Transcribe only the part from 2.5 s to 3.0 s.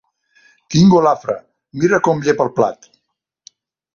plat!